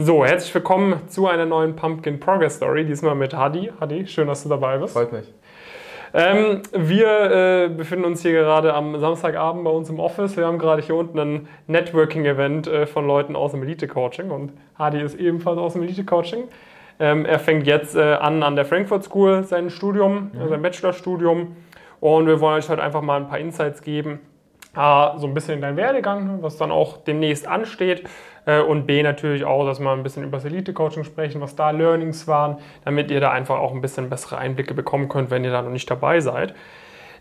[0.00, 2.84] So, herzlich willkommen zu einer neuen Pumpkin Progress Story.
[2.84, 3.72] Diesmal mit Hadi.
[3.80, 4.92] Hadi, schön, dass du dabei bist.
[4.92, 5.34] Freut mich.
[6.14, 10.36] Ähm, wir äh, befinden uns hier gerade am Samstagabend bei uns im Office.
[10.36, 15.02] Wir haben gerade hier unten ein Networking-Event äh, von Leuten aus dem Elite-Coaching und Hadi
[15.02, 16.44] ist ebenfalls aus dem Elite-Coaching.
[17.00, 20.48] Ähm, er fängt jetzt äh, an an der Frankfurt School sein Studium, mhm.
[20.48, 21.56] sein Bachelorstudium
[21.98, 24.20] und wir wollen euch heute einfach mal ein paar Insights geben,
[24.78, 28.08] A, so ein bisschen in deinen Werdegang, was dann auch demnächst ansteht.
[28.46, 31.70] Äh, und B, natürlich auch, dass wir ein bisschen über das Elite-Coaching sprechen, was da
[31.70, 35.50] Learnings waren, damit ihr da einfach auch ein bisschen bessere Einblicke bekommen könnt, wenn ihr
[35.50, 36.54] da noch nicht dabei seid.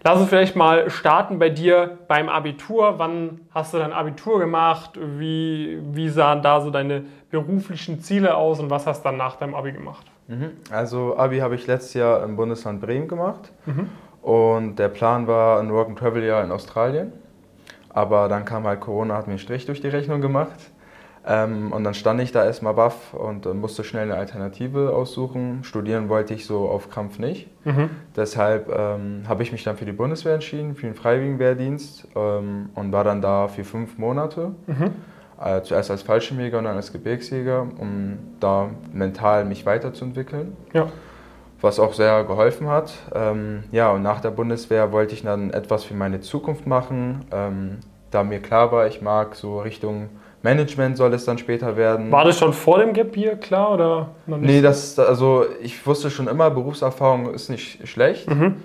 [0.03, 2.99] Lass uns vielleicht mal starten bei dir beim Abitur.
[2.99, 4.91] Wann hast du dein Abitur gemacht?
[5.17, 9.35] Wie, wie sahen da so deine beruflichen Ziele aus und was hast du dann nach
[9.37, 10.05] deinem Abi gemacht?
[10.27, 10.51] Mhm.
[10.71, 13.89] Also Abi habe ich letztes Jahr im Bundesland Bremen gemacht mhm.
[14.21, 17.11] und der Plan war ein Work-and-Travel-Jahr in Australien.
[17.97, 20.69] Aber dann kam halt Corona, hat mir einen Strich durch die Rechnung gemacht.
[21.25, 25.63] Ähm, und dann stand ich da erstmal baff und äh, musste schnell eine Alternative aussuchen.
[25.63, 27.49] Studieren wollte ich so auf Krampf nicht.
[27.65, 27.89] Mhm.
[28.15, 32.91] Deshalb ähm, habe ich mich dann für die Bundeswehr entschieden, für den Freiwilligenwehrdienst ähm, und
[32.91, 34.51] war dann da für fünf Monate.
[34.67, 34.91] Mhm.
[35.43, 40.55] Äh, zuerst als Fallschirmjäger und dann als Gebirgsjäger, um da mental mich weiterzuentwickeln.
[40.71, 40.87] Ja.
[41.61, 42.93] Was auch sehr geholfen hat.
[43.15, 47.79] Ähm, ja, und nach der Bundeswehr wollte ich dann etwas für meine Zukunft machen, ähm,
[48.11, 50.09] da mir klar war, ich mag so Richtung
[50.43, 52.11] Management soll es dann später werden.
[52.11, 54.49] War das schon vor dem Gap Year klar oder noch nicht?
[54.49, 58.29] Nee, das, also ich wusste schon immer, Berufserfahrung ist nicht schlecht.
[58.29, 58.55] Mhm.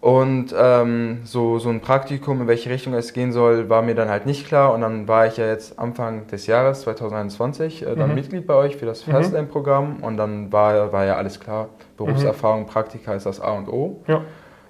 [0.00, 4.08] Und ähm, so, so ein Praktikum, in welche Richtung es gehen soll, war mir dann
[4.08, 4.72] halt nicht klar.
[4.72, 8.14] Und dann war ich ja jetzt Anfang des Jahres 2021 äh, dann mhm.
[8.14, 9.12] Mitglied bei euch für das mhm.
[9.12, 9.98] Fastlane-Programm.
[10.00, 11.68] Und dann war, war ja alles klar.
[11.98, 14.00] Berufserfahrung, Praktika ist das A und O.
[14.06, 14.22] Ja.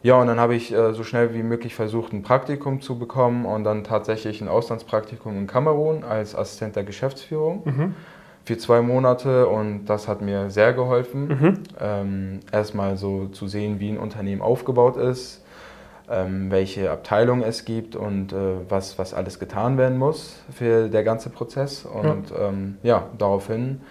[0.03, 3.45] Ja, und dann habe ich äh, so schnell wie möglich versucht, ein Praktikum zu bekommen
[3.45, 7.95] und dann tatsächlich ein Auslandspraktikum in Kamerun als Assistent der Geschäftsführung mhm.
[8.45, 11.63] für zwei Monate und das hat mir sehr geholfen, mhm.
[11.79, 15.45] ähm, erstmal so zu sehen, wie ein Unternehmen aufgebaut ist,
[16.09, 18.37] ähm, welche Abteilung es gibt und äh,
[18.71, 23.83] was, was alles getan werden muss für der ganze Prozess und ja, ähm, ja daraufhin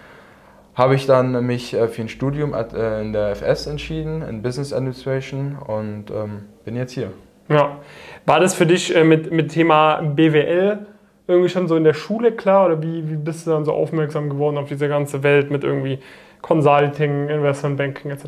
[0.80, 4.72] habe ich dann mich äh, für ein Studium äh, in der FS entschieden, in Business
[4.72, 7.12] Administration und ähm, bin jetzt hier.
[7.50, 7.76] Ja.
[8.24, 10.86] War das für dich äh, mit, mit Thema BWL
[11.28, 14.30] irgendwie schon so in der Schule klar oder wie, wie bist du dann so aufmerksam
[14.30, 15.98] geworden auf diese ganze Welt mit irgendwie
[16.40, 18.24] Consulting, Investment Banking etc.?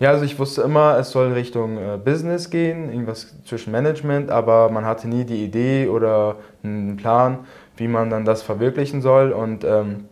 [0.00, 4.70] Ja, also ich wusste immer, es soll Richtung äh, Business gehen, irgendwas zwischen Management, aber
[4.70, 7.46] man hatte nie die Idee oder einen Plan,
[7.76, 10.06] wie man dann das verwirklichen soll und ähm,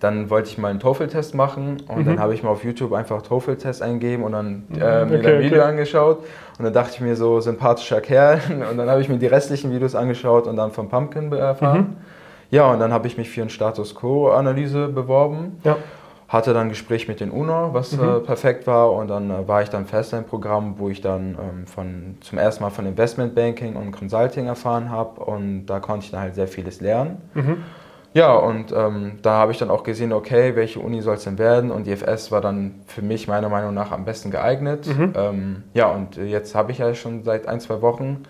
[0.00, 2.06] dann wollte ich mal einen TOEFL-Test machen und mhm.
[2.06, 5.42] dann habe ich mal auf YouTube einfach TOEFL-Test eingeben und dann äh, mir okay, ein
[5.42, 5.68] Video okay.
[5.68, 6.18] angeschaut
[6.58, 8.40] und dann dachte ich mir so, sympathischer Kerl
[8.70, 11.78] und dann habe ich mir die restlichen Videos angeschaut und dann von Pumpkin erfahren.
[11.78, 11.96] Mhm.
[12.50, 15.58] Ja, und dann habe ich mich für eine Status Quo-Analyse beworben.
[15.64, 15.76] Ja.
[16.28, 18.02] Hatte dann ein Gespräch mit den UNO, was mhm.
[18.02, 21.00] äh, perfekt war und dann äh, war ich dann fest in einem Programm, wo ich
[21.00, 26.04] dann ähm, von, zum ersten Mal von Investmentbanking und Consulting erfahren habe und da konnte
[26.04, 27.22] ich dann halt sehr vieles lernen.
[27.34, 27.62] Mhm.
[28.16, 31.36] Ja, und ähm, da habe ich dann auch gesehen, okay, welche Uni soll es denn
[31.36, 31.70] werden?
[31.70, 34.86] Und die FS war dann für mich meiner Meinung nach am besten geeignet.
[34.86, 35.12] Mhm.
[35.14, 38.22] Ähm, ja, und jetzt habe ich ja schon seit ein, zwei Wochen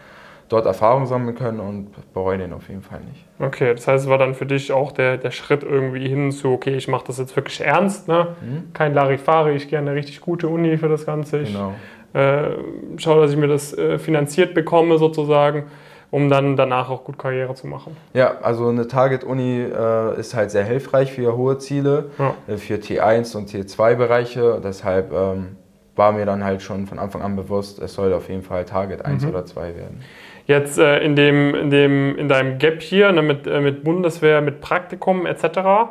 [0.48, 3.24] dort Erfahrung sammeln können und bereue den auf jeden Fall nicht.
[3.38, 6.50] Okay, das heißt, es war dann für dich auch der, der Schritt irgendwie hin zu,
[6.50, 8.34] okay, ich mache das jetzt wirklich ernst, ne?
[8.41, 8.72] Mhm.
[8.72, 11.42] kein Larifari, ich gehe eine richtig gute Uni für das Ganze.
[11.42, 11.74] Ich genau.
[12.12, 12.56] äh,
[12.97, 15.66] schaue, dass ich mir das äh, finanziert bekomme sozusagen
[16.10, 17.96] um dann danach auch gut Karriere zu machen.
[18.14, 22.34] Ja, also eine Target-Uni äh, ist halt sehr hilfreich für hohe Ziele, ja.
[22.46, 24.60] äh, für T1 und T2-Bereiche.
[24.62, 25.56] Deshalb ähm,
[25.96, 29.04] war mir dann halt schon von Anfang an bewusst, es soll auf jeden Fall Target
[29.04, 29.30] 1 mhm.
[29.30, 30.02] oder 2 werden.
[30.46, 34.40] Jetzt äh, in, dem, in, dem, in deinem Gap hier ne, mit, äh, mit Bundeswehr,
[34.40, 35.90] mit Praktikum etc.,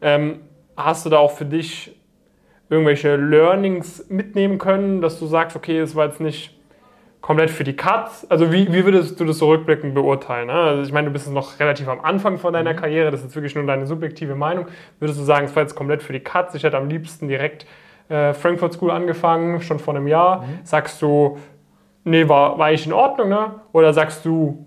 [0.00, 0.40] ähm,
[0.76, 1.96] hast du da auch für dich
[2.68, 6.55] irgendwelche Learnings mitnehmen können, dass du sagst, okay, es war jetzt nicht
[7.26, 8.24] komplett für die Cuts?
[8.30, 10.46] Also wie, wie würdest du das so rückblickend beurteilen?
[10.46, 10.52] Ne?
[10.52, 12.76] Also ich meine, du bist noch relativ am Anfang von deiner mhm.
[12.76, 14.66] Karriere, das ist jetzt wirklich nur deine subjektive Meinung.
[15.00, 16.54] Würdest du sagen, es war jetzt komplett für die Cuts?
[16.54, 17.66] Ich hätte am liebsten direkt
[18.08, 20.42] äh, Frankfurt School angefangen, schon vor einem Jahr.
[20.42, 20.44] Mhm.
[20.62, 21.38] Sagst du,
[22.04, 23.56] nee, war, war ich in Ordnung, ne?
[23.72, 24.64] Oder sagst du,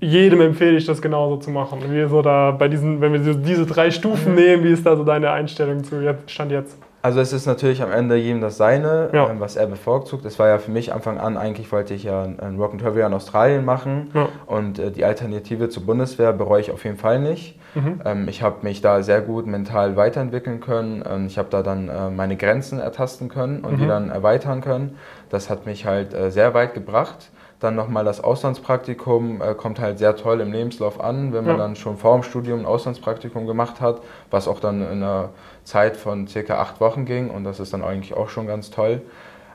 [0.00, 1.78] jedem empfehle ich das genauso zu machen?
[1.88, 4.38] Wie so da bei diesen, wenn wir so diese drei Stufen mhm.
[4.40, 6.76] nehmen, wie ist da so deine Einstellung zu jetzt, Stand jetzt?
[7.02, 9.30] Also es ist natürlich am Ende jedem das Seine, ja.
[9.30, 10.24] ähm, was er bevorzugt.
[10.24, 13.64] Es war ja für mich Anfang an, eigentlich wollte ich ja ein Rock'n'Travel in Australien
[13.64, 14.28] machen ja.
[14.46, 17.58] und äh, die Alternative zur Bundeswehr bereue ich auf jeden Fall nicht.
[17.74, 18.00] Mhm.
[18.04, 21.26] Ähm, ich habe mich da sehr gut mental weiterentwickeln können.
[21.26, 23.78] Ich habe da dann äh, meine Grenzen ertasten können und mhm.
[23.78, 24.96] die dann erweitern können.
[25.30, 27.30] Das hat mich halt äh, sehr weit gebracht.
[27.60, 31.62] Dann nochmal das Auslandspraktikum äh, kommt halt sehr toll im Lebenslauf an, wenn man ja.
[31.62, 35.30] dann schon vor dem Studium ein Auslandspraktikum gemacht hat, was auch dann in einer
[35.64, 39.00] Zeit von circa acht Wochen ging und das ist dann eigentlich auch schon ganz toll.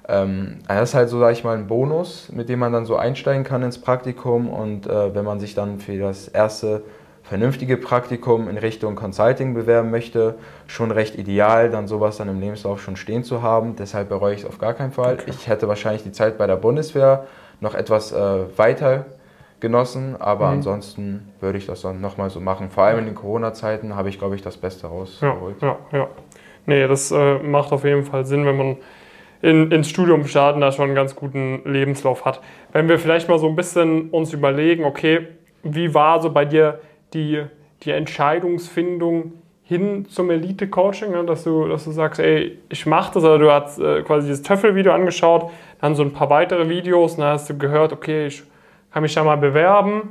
[0.07, 2.95] Ähm, das ist halt so, sag ich mal, ein Bonus, mit dem man dann so
[2.95, 6.83] einsteigen kann ins Praktikum und äh, wenn man sich dann für das erste
[7.23, 10.35] vernünftige Praktikum in Richtung Consulting bewerben möchte,
[10.67, 13.75] schon recht ideal, dann sowas dann im Lebenslauf schon stehen zu haben.
[13.77, 15.13] Deshalb bereue ich es auf gar keinen Fall.
[15.13, 15.29] Okay.
[15.29, 17.27] Ich hätte wahrscheinlich die Zeit bei der Bundeswehr
[17.61, 19.05] noch etwas äh, weiter
[19.61, 20.53] genossen, aber mhm.
[20.53, 22.69] ansonsten würde ich das dann nochmal so machen.
[22.69, 25.61] Vor allem in den Corona-Zeiten habe ich, glaube ich, das Beste rausgeholt.
[25.61, 26.07] Ja, ja, ja.
[26.65, 28.77] Nee, das äh, macht auf jeden Fall Sinn, wenn man
[29.41, 32.41] in, ins Studium starten da schon einen ganz guten Lebenslauf hat.
[32.71, 35.27] Wenn wir vielleicht mal so ein bisschen uns überlegen, okay,
[35.63, 36.79] wie war so bei dir
[37.13, 37.43] die,
[37.83, 39.33] die Entscheidungsfindung
[39.71, 41.23] hin zum Elite-Coaching, ne?
[41.23, 44.41] dass, du, dass du sagst, ey, ich mache das, oder du hast äh, quasi dieses
[44.41, 48.43] Töffel-Video angeschaut, dann so ein paar weitere Videos, und dann hast du gehört, okay, ich
[48.91, 50.09] kann mich da mal bewerben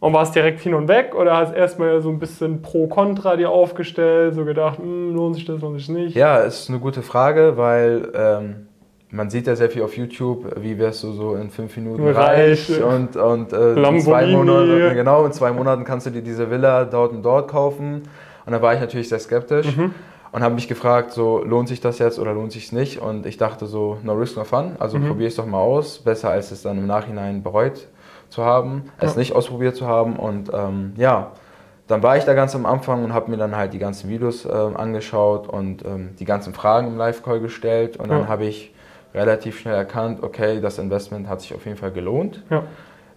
[0.00, 4.34] und warst direkt hin und weg oder hast erstmal so ein bisschen Pro-Contra dir aufgestellt,
[4.34, 6.16] so gedacht, hm, lohnt sich das, lohnt sich nicht?
[6.16, 8.66] Ja, ist eine gute Frage, weil ähm,
[9.12, 12.68] man sieht ja sehr viel auf YouTube, wie wirst du so in fünf Minuten reich,
[12.68, 16.50] reich und, und äh, in zwei Monaten, genau, in zwei Monaten kannst du dir diese
[16.50, 18.02] Villa dort und dort kaufen.
[18.46, 19.76] Und da war ich natürlich sehr skeptisch.
[19.76, 19.94] Mhm.
[20.32, 23.00] Und habe mich gefragt, so lohnt sich das jetzt oder lohnt sich es nicht?
[23.00, 24.76] Und ich dachte so, no risk, no fun.
[24.78, 25.08] Also mhm.
[25.08, 25.98] probier es doch mal aus.
[25.98, 27.88] Besser als es dann im Nachhinein bereut
[28.28, 29.08] zu haben, ja.
[29.08, 30.16] es nicht ausprobiert zu haben.
[30.16, 31.32] Und ähm, ja,
[31.88, 34.44] dann war ich da ganz am Anfang und habe mir dann halt die ganzen Videos
[34.46, 37.96] äh, angeschaut und ähm, die ganzen Fragen im Live-Call gestellt.
[37.96, 38.72] Und dann habe ich
[39.12, 42.44] relativ schnell erkannt, okay, das Investment hat sich auf jeden Fall gelohnt.
[42.50, 42.62] Ja.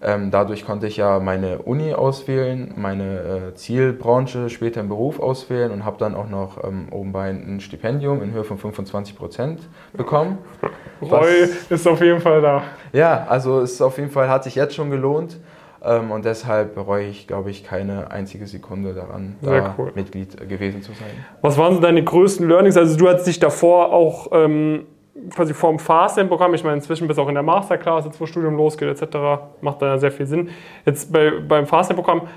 [0.06, 5.72] Ähm, dadurch konnte ich ja meine Uni auswählen, meine äh, Zielbranche später im Beruf auswählen
[5.72, 9.62] und habe dann auch noch ähm, obenbei ein Stipendium in Höhe von 25 Prozent
[9.94, 10.40] bekommen.
[11.02, 12.64] Roy ist auf jeden Fall da.
[12.92, 15.40] Ja, also es ist auf jeden Fall hat sich jetzt schon gelohnt.
[15.86, 19.92] Ähm, und deshalb bereue ich, glaube ich, keine einzige Sekunde daran, da cool.
[19.96, 21.10] Mitglied gewesen zu sein.
[21.42, 22.78] Was waren so deine größten Learnings?
[22.78, 24.86] Also du hast dich davor auch ähm,
[25.30, 28.56] quasi vorm Fastend-Programm, ich meine, inzwischen bist du auch in der Masterclass, jetzt wo Studium
[28.56, 29.18] losgeht, etc.,
[29.62, 30.50] macht da sehr viel Sinn.
[30.86, 32.28] Jetzt bei, beim Fastend-Programm,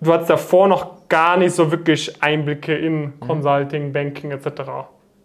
[0.00, 3.20] du hattest davor noch gar nicht so wirklich Einblicke in mhm.
[3.20, 4.46] Consulting, Banking, etc.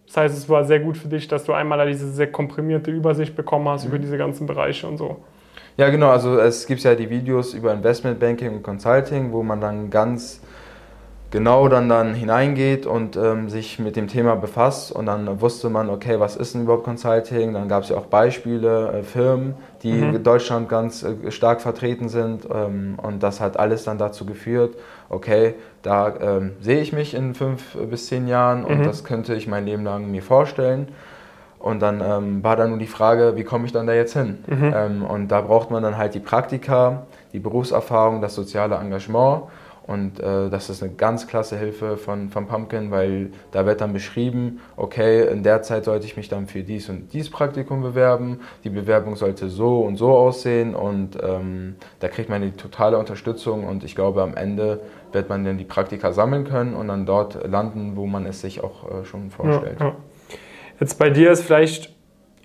[0.08, 3.36] Das heißt, es war sehr gut für dich, dass du einmal diese sehr komprimierte Übersicht
[3.36, 3.90] bekommen hast mhm.
[3.90, 5.18] über diese ganzen Bereiche und so.
[5.78, 6.10] Ja, genau.
[6.10, 10.42] Also es gibt ja die Videos über Investmentbanking und Consulting, wo man dann ganz
[11.36, 15.90] genau dann, dann hineingeht und ähm, sich mit dem Thema befasst und dann wusste man,
[15.90, 17.52] okay, was ist denn überhaupt Consulting?
[17.52, 20.16] Dann gab es ja auch Beispiele, äh, Firmen, die mhm.
[20.16, 24.76] in Deutschland ganz äh, stark vertreten sind ähm, und das hat alles dann dazu geführt,
[25.10, 28.84] okay, da ähm, sehe ich mich in fünf bis zehn Jahren und mhm.
[28.84, 30.88] das könnte ich mein Leben lang mir vorstellen.
[31.60, 34.38] Und dann ähm, war dann nur die Frage, wie komme ich dann da jetzt hin?
[34.48, 34.74] Mhm.
[34.74, 39.44] Ähm, und da braucht man dann halt die Praktika, die Berufserfahrung, das soziale Engagement.
[39.88, 43.94] Und äh, das ist eine ganz klasse Hilfe von, von Pumpkin, weil da wird dann
[43.94, 48.40] beschrieben, okay, in der Zeit sollte ich mich dann für dies und dies Praktikum bewerben.
[48.64, 53.64] Die Bewerbung sollte so und so aussehen und ähm, da kriegt man die totale Unterstützung
[53.64, 57.48] und ich glaube, am Ende wird man dann die Praktika sammeln können und dann dort
[57.48, 59.80] landen, wo man es sich auch äh, schon vorstellt.
[59.80, 59.96] Ja, ja.
[60.80, 61.94] Jetzt bei dir ist vielleicht,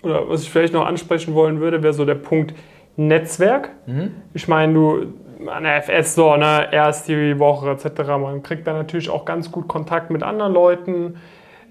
[0.03, 2.55] oder was ich vielleicht noch ansprechen wollen würde, wäre so der Punkt
[2.97, 3.71] Netzwerk.
[3.87, 4.11] Mhm.
[4.35, 5.07] Ich meine, du
[5.49, 8.09] an der FS so, ne, erst die Woche etc.
[8.09, 11.17] Man kriegt da natürlich auch ganz gut Kontakt mit anderen Leuten.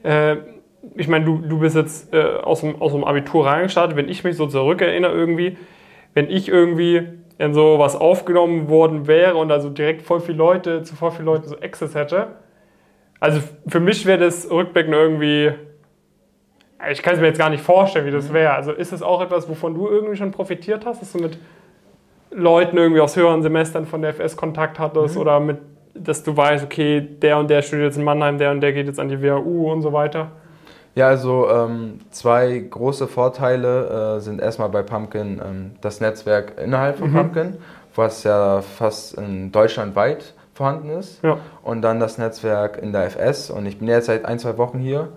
[0.03, 0.37] Äh,
[0.95, 3.97] ich meine, du, du bist jetzt äh, aus, dem, aus dem Abitur reingestartet.
[3.97, 5.57] Wenn ich mich so zurückerinnere irgendwie,
[6.13, 7.07] wenn ich irgendwie
[7.37, 11.25] in so was aufgenommen worden wäre und also direkt voll viele Leute, zu voll vielen
[11.25, 12.35] Leuten so Access hätte,
[13.19, 15.51] also für mich wäre das Rückblicken irgendwie,
[16.89, 18.33] ich kann es mir jetzt gar nicht vorstellen, wie das mhm.
[18.33, 18.53] wäre.
[18.53, 21.37] Also ist es auch etwas, wovon du irgendwie schon profitiert hast, dass du mit
[22.31, 25.21] Leuten irgendwie aus höheren Semestern von der FS Kontakt hattest mhm.
[25.21, 25.57] oder mit,
[25.93, 28.87] dass du weißt, okay, der und der studiert jetzt in Mannheim, der und der geht
[28.87, 30.31] jetzt an die WHU und so weiter?
[30.95, 36.97] Ja, also ähm, zwei große Vorteile äh, sind erstmal bei Pumpkin ähm, das Netzwerk innerhalb
[36.97, 37.15] von mhm.
[37.15, 37.57] Pumpkin,
[37.95, 41.23] was ja fast in Deutschland weit vorhanden ist.
[41.23, 41.37] Ja.
[41.63, 43.49] Und dann das Netzwerk in der FS.
[43.49, 45.09] Und ich bin jetzt seit ein, zwei Wochen hier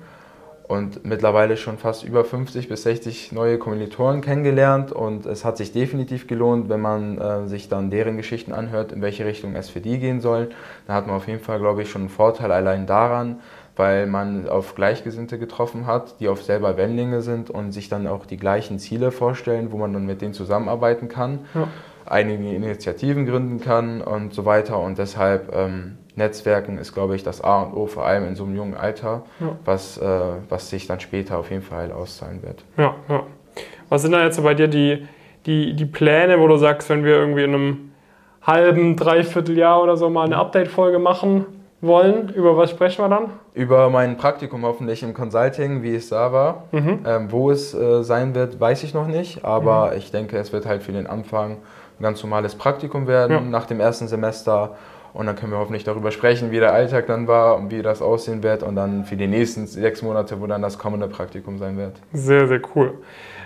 [0.72, 5.70] und mittlerweile schon fast über 50 bis 60 neue Kommilitonen kennengelernt und es hat sich
[5.70, 9.82] definitiv gelohnt, wenn man äh, sich dann deren Geschichten anhört, in welche Richtung es für
[9.82, 10.48] die gehen soll.
[10.86, 13.40] Da hat man auf jeden Fall, glaube ich, schon einen Vorteil allein daran,
[13.76, 18.24] weil man auf Gleichgesinnte getroffen hat, die auf selber Wellenlänge sind und sich dann auch
[18.24, 21.68] die gleichen Ziele vorstellen, wo man dann mit denen zusammenarbeiten kann, ja.
[22.06, 27.42] einige Initiativen gründen kann und so weiter und deshalb ähm, Netzwerken ist, glaube ich, das
[27.42, 29.56] A und O, vor allem in so einem jungen Alter, ja.
[29.64, 32.64] was, äh, was sich dann später auf jeden Fall auszahlen wird.
[32.76, 33.22] Ja, ja.
[33.88, 35.06] Was sind da jetzt bei dir die,
[35.46, 37.92] die, die Pläne, wo du sagst, wenn wir irgendwie in einem
[38.42, 41.46] halben, dreiviertel Jahr oder so mal eine Update-Folge machen
[41.80, 43.30] wollen, über was sprechen wir dann?
[43.54, 46.64] Über mein Praktikum hoffentlich im Consulting, wie es da war.
[46.72, 47.00] Mhm.
[47.06, 49.98] Ähm, wo es äh, sein wird, weiß ich noch nicht, aber mhm.
[49.98, 51.58] ich denke, es wird halt für den Anfang
[51.98, 53.40] ein ganz normales Praktikum werden ja.
[53.40, 54.76] nach dem ersten Semester.
[55.14, 58.00] Und dann können wir hoffentlich darüber sprechen, wie der Alltag dann war und wie das
[58.00, 61.76] aussehen wird und dann für die nächsten sechs Monate, wo dann das kommende Praktikum sein
[61.76, 61.96] wird.
[62.12, 62.94] Sehr, sehr cool.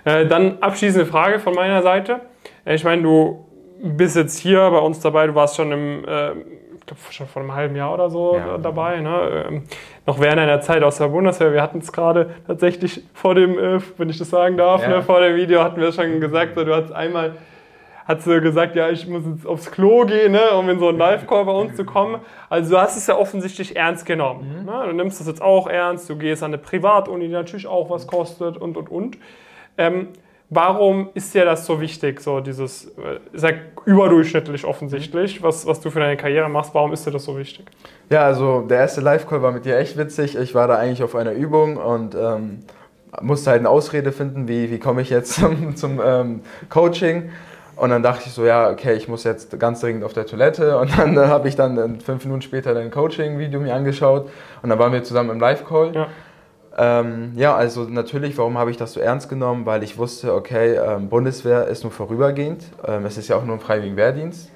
[0.05, 2.21] Äh, dann abschließende Frage von meiner Seite.
[2.65, 3.45] Äh, ich meine, du
[3.83, 7.43] bist jetzt hier bei uns dabei, du warst schon im, äh, ich glaube schon vor
[7.43, 8.59] einem halben Jahr oder so ja.
[8.59, 9.47] dabei, ne?
[9.49, 9.63] ähm,
[10.07, 11.53] noch während einer Zeit aus der Bundeswehr.
[11.53, 14.89] Wir hatten es gerade tatsächlich vor dem, äh, wenn ich das sagen darf, ja.
[14.89, 17.35] ne, vor dem Video hatten wir es schon gesagt, so, du hast einmal
[18.07, 20.99] hat sie gesagt, ja, ich muss jetzt aufs Klo gehen, ne, um in so einen
[20.99, 22.21] Live-Call bei uns zu kommen.
[22.49, 24.61] Also du hast es ja offensichtlich ernst genommen.
[24.61, 24.65] Mhm.
[24.65, 24.85] Ne?
[24.87, 28.07] Du nimmst das jetzt auch ernst, du gehst an eine Privatuni, die natürlich auch was
[28.07, 29.19] kostet und, und, und.
[29.77, 30.09] Ähm,
[30.51, 33.51] warum ist dir das so wichtig, so dieses, äh, ist ja
[33.85, 37.67] überdurchschnittlich offensichtlich, was, was du für deine Karriere machst, warum ist dir das so wichtig?
[38.09, 40.37] Ja, also der erste Live-Call war mit dir echt witzig.
[40.37, 42.61] Ich war da eigentlich auf einer Übung und ähm,
[43.21, 47.31] musste halt eine Ausrede finden, wie, wie komme ich jetzt zum, zum ähm, Coaching.
[47.77, 50.79] Und dann dachte ich so, ja, okay, ich muss jetzt ganz dringend auf der Toilette.
[50.81, 54.31] Und dann äh, habe ich dann äh, fünf Minuten später dein Coaching-Video mir angeschaut.
[54.63, 55.95] Und dann waren wir zusammen im Live-Call.
[55.95, 56.07] Ja.
[56.79, 59.67] Ähm, ja, also natürlich, warum habe ich das so ernst genommen?
[59.67, 62.65] Weil ich wusste, okay, ähm, Bundeswehr ist nur vorübergehend.
[62.87, 64.51] Ähm, es ist ja auch nur ein freiwilligen Wehrdienst.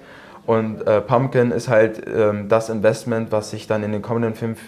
[0.47, 4.61] Und äh, Pumpkin ist halt ähm, das Investment, was sich dann in den kommenden fünf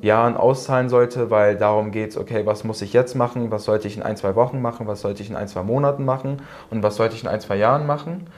[0.00, 3.88] Jahren auszahlen sollte, weil darum geht es, okay, was muss ich jetzt machen, was sollte
[3.88, 6.82] ich in ein, zwei Wochen machen, was sollte ich in ein, zwei Monaten machen und
[6.82, 8.28] was sollte ich in ein, zwei Jahren machen.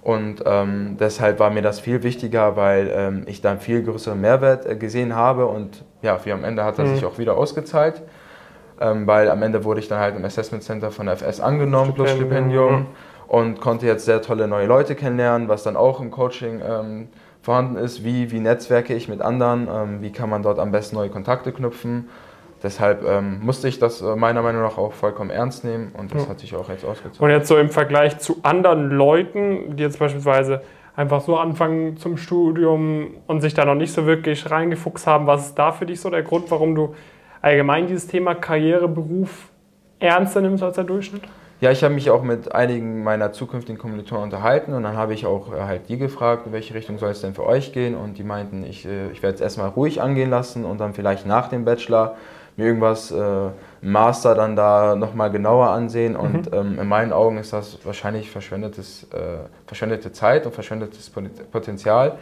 [0.00, 4.20] Und ähm, deshalb war mir das viel wichtiger, weil ähm, ich da einen viel größeren
[4.20, 6.94] Mehrwert äh, gesehen habe und ja, wie am Ende hat er mhm.
[6.94, 8.02] sich auch wieder ausgezahlt,
[8.80, 11.94] ähm, weil am Ende wurde ich dann halt im Assessment Center von der FS angenommen,
[11.94, 12.86] plus Stipendium mhm.
[13.26, 17.08] und konnte jetzt sehr tolle neue Leute kennenlernen, was dann auch im Coaching ähm,
[17.42, 20.96] vorhanden ist, wie, wie netzwerke ich mit anderen, ähm, wie kann man dort am besten
[20.96, 22.08] neue Kontakte knüpfen.
[22.62, 26.24] Deshalb ähm, musste ich das äh, meiner Meinung nach auch vollkommen ernst nehmen und das
[26.24, 26.30] ja.
[26.30, 27.20] hat sich auch jetzt ausgezahlt.
[27.20, 30.62] Und jetzt so im Vergleich zu anderen Leuten, die jetzt beispielsweise
[30.96, 35.46] einfach so anfangen zum Studium und sich da noch nicht so wirklich reingefuchst haben, was
[35.46, 36.96] ist da für dich so der Grund, warum du
[37.40, 39.50] allgemein dieses Thema Karriere, Beruf
[40.00, 41.22] ernster nimmst als der Durchschnitt?
[41.60, 45.26] Ja, ich habe mich auch mit einigen meiner zukünftigen Kommilitonen unterhalten und dann habe ich
[45.26, 48.16] auch äh, halt die gefragt, in welche Richtung soll es denn für euch gehen und
[48.16, 51.48] die meinten, ich, äh, ich werde es erstmal ruhig angehen lassen und dann vielleicht nach
[51.48, 52.14] dem Bachelor
[52.56, 53.48] mir irgendwas äh,
[53.80, 56.56] Master dann da nochmal genauer ansehen und mhm.
[56.56, 61.10] ähm, in meinen Augen ist das wahrscheinlich verschwendetes, äh, verschwendete Zeit und verschwendetes
[61.50, 62.18] Potenzial,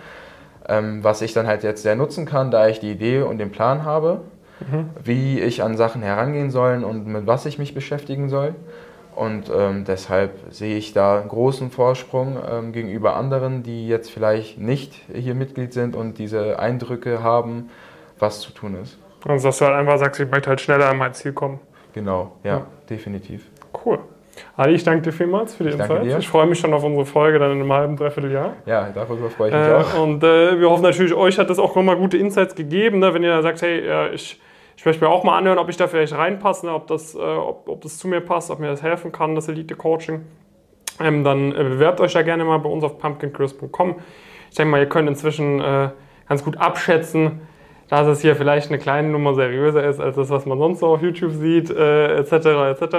[0.67, 3.51] ähm, was ich dann halt jetzt sehr nutzen kann, da ich die Idee und den
[3.51, 4.23] Plan habe,
[4.61, 4.89] mhm.
[5.05, 8.55] wie ich an Sachen herangehen soll und mit was ich mich beschäftigen soll.
[9.17, 14.59] Und ähm, deshalb sehe ich da einen großen Vorsprung ähm, gegenüber anderen, die jetzt vielleicht
[14.59, 17.71] nicht hier Mitglied sind und diese Eindrücke haben,
[18.19, 18.99] was zu tun ist.
[19.27, 21.61] Also dass du halt einfach sagst, ich möchte halt schneller an mein Ziel kommen.
[21.95, 22.67] Genau, ja, ja.
[22.91, 23.47] definitiv.
[23.85, 24.01] Cool.
[24.55, 26.19] Ali, ich danke dir vielmals für die ich Insights.
[26.19, 28.53] Ich freue mich schon auf unsere Folge dann in einem halben, dreiviertel Jahr.
[28.67, 30.03] Ja, darüber freue ich mich äh, auch.
[30.03, 33.15] Und äh, wir hoffen natürlich, euch hat das auch nochmal gute Insights gegeben, ne?
[33.15, 34.39] wenn ihr sagt, hey, äh, ich
[34.77, 37.19] ich möchte mir auch mal anhören, ob ich da vielleicht reinpasse, ne, ob, das, äh,
[37.19, 40.25] ob, ob das zu mir passt, ob mir das helfen kann, das Elite-Coaching.
[41.01, 43.97] Ähm, dann äh, bewerbt euch da gerne mal bei uns auf pumpkincrisp.com.
[44.51, 45.91] Ich denke mal, ihr könnt inzwischen äh,
[46.29, 47.41] ganz gut abschätzen,
[47.89, 50.89] dass es hier vielleicht eine kleine Nummer seriöser ist als das, was man sonst so
[50.89, 52.33] auf YouTube sieht, äh, etc.
[52.81, 52.97] etc.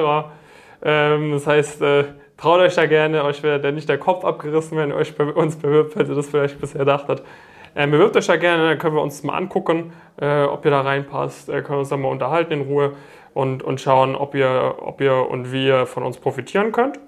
[0.83, 2.03] Ähm, das heißt, äh,
[2.37, 5.57] traut euch da gerne, euch wird nicht der Kopf abgerissen, wenn ihr euch bei uns
[5.57, 7.23] bewirbt, falls ihr das vielleicht bisher dachtet.
[7.75, 10.81] Ähm, bewirbt euch da gerne, dann können wir uns mal angucken, äh, ob ihr da
[10.81, 12.93] reinpasst, äh, können wir uns dann mal unterhalten in Ruhe
[13.33, 16.99] und, und schauen, ob ihr, ob ihr und wie ihr von uns profitieren könnt.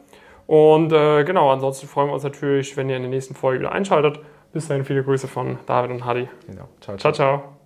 [0.45, 3.71] Und äh, genau, ansonsten freuen wir uns natürlich, wenn ihr in der nächsten Folge wieder
[3.71, 4.19] einschaltet.
[4.51, 6.27] Bis dahin viele Grüße von David und Hadi.
[6.47, 6.67] Genau.
[6.81, 6.97] Ciao, ciao.
[6.97, 7.53] ciao, ciao.